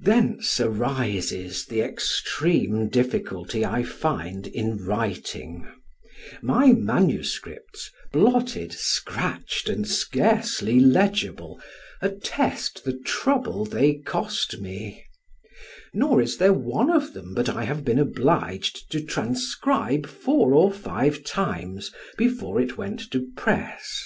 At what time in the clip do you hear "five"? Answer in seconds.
20.70-21.24